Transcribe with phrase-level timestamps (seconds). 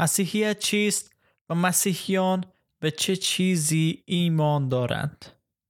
[0.00, 1.12] مسیحیت چیست
[1.48, 2.44] و مسیحیان
[2.78, 5.24] به چه چیزی ایمان دارند؟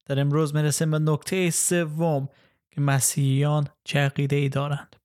[0.06, 2.28] در امروز می‌رسیم به نکته سوم
[2.70, 4.96] که مسیحیان چه عقیده ای دارند.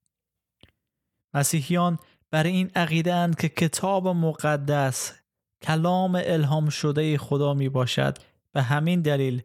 [1.33, 1.99] مسیحیان
[2.31, 5.13] برای این عقیده اند که کتاب مقدس
[5.61, 8.17] کلام الهام شده خدا می باشد
[8.51, 9.43] به همین دلیل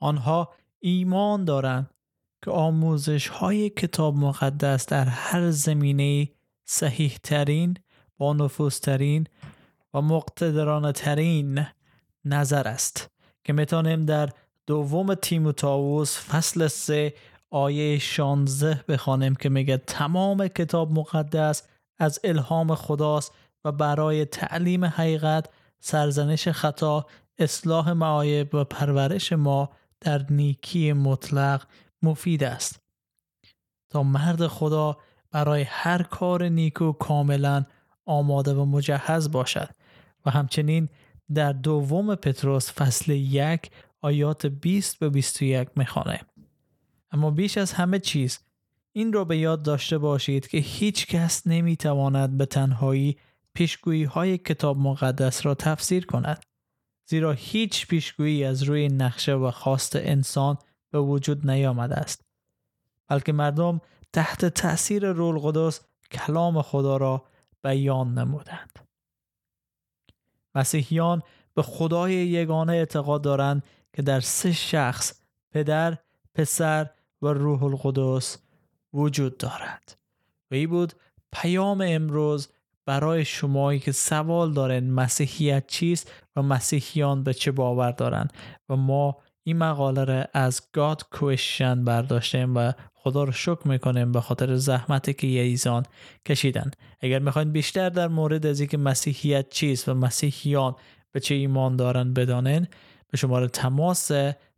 [0.00, 1.90] آنها ایمان دارند
[2.44, 6.28] که آموزش های کتاب مقدس در هر زمینه
[6.64, 7.78] صحیح ترین
[8.18, 8.50] با
[9.94, 11.66] و مقتدرانه ترین
[12.24, 13.10] نظر است
[13.44, 14.30] که می‌تونیم در
[14.66, 17.14] دوم تیموتائوس فصل سه
[17.50, 21.62] آیه 16 بخوانیم که میگه تمام کتاب مقدس
[21.98, 23.32] از الهام خداست
[23.64, 25.48] و برای تعلیم حقیقت
[25.80, 27.06] سرزنش خطا
[27.38, 31.62] اصلاح معایب و پرورش ما در نیکی مطلق
[32.02, 32.80] مفید است.
[33.90, 34.96] تا مرد خدا
[35.30, 37.64] برای هر کار نیکو کاملا
[38.06, 39.68] آماده و مجهز باشد.
[40.26, 40.88] و همچنین
[41.34, 46.20] در دوم پتروس فصل یک آیات 20 به 21 می‌خوانه.
[47.10, 48.38] اما بیش از همه چیز
[48.92, 53.16] این را به یاد داشته باشید که هیچ کس نمی‌تواند به تنهایی
[53.54, 56.44] پیشگویی های کتاب مقدس را تفسیر کند.
[57.06, 60.58] زیرا هیچ پیشگویی از روی نقشه و خواست انسان
[60.90, 62.24] به وجود نیامده است.
[63.08, 63.80] بلکه مردم
[64.12, 65.80] تحت تأثیر رول قدس
[66.12, 67.24] کلام خدا را
[67.66, 68.78] بیان نمودند.
[70.54, 71.22] مسیحیان
[71.54, 75.98] به خدای یگانه اعتقاد دارند که در سه شخص پدر،
[76.34, 76.90] پسر
[77.22, 78.38] و روح القدس
[78.92, 79.98] وجود دارد.
[80.50, 80.92] و این بود
[81.32, 82.48] پیام امروز
[82.84, 88.28] برای شمایی که سوال دارن مسیحیت چیست و مسیحیان به چه باور دارن.
[88.68, 92.72] و ما این مقاله را از God Question برداشتیم و
[93.06, 95.82] خدا رو شکر می‌کنیم به خاطر زحمتی که ایزان
[96.26, 96.70] کشیدن.
[97.00, 100.74] اگر می‌خواین بیشتر در مورد از اینکه مسیحیت چیست و مسیحیان
[101.12, 102.68] به چه ایمان دارن بدانن
[103.10, 104.10] به شماره تماس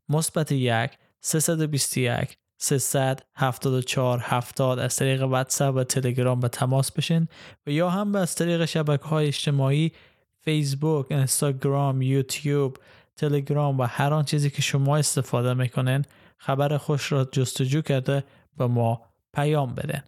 [0.09, 7.29] مثبت یک 321 374 70 از طریق واتساپ و تلگرام به تماس بشین
[7.67, 9.93] و یا هم از طریق شبکه های اجتماعی
[10.41, 12.77] فیسبوک، اینستاگرام، یوتیوب،
[13.17, 16.05] تلگرام و هر آن چیزی که شما استفاده می‌کنین
[16.39, 18.25] خبر خوش را جستجو کرده
[18.59, 19.03] به ما
[19.35, 20.03] پیام بدن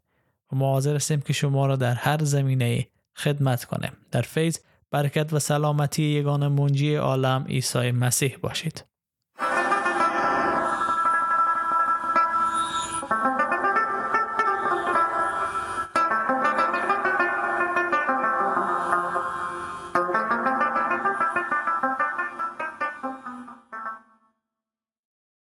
[0.52, 4.58] و ما حاضر هستیم که شما را در هر زمینه خدمت کنیم در فیض
[4.90, 8.89] برکت و سلامتی یگان منجی عالم عیسی مسیح باشید.